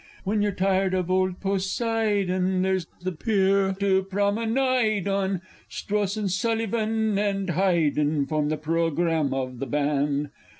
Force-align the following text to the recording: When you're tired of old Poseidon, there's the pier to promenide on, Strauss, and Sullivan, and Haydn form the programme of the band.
When 0.23 0.41
you're 0.41 0.51
tired 0.51 0.95
of 0.95 1.11
old 1.11 1.39
Poseidon, 1.41 2.63
there's 2.63 2.87
the 3.03 3.11
pier 3.11 3.73
to 3.79 4.01
promenide 4.01 5.07
on, 5.07 5.41
Strauss, 5.69 6.17
and 6.17 6.31
Sullivan, 6.31 7.19
and 7.19 7.51
Haydn 7.51 8.25
form 8.25 8.49
the 8.49 8.57
programme 8.57 9.31
of 9.31 9.59
the 9.59 9.67
band. 9.67 10.31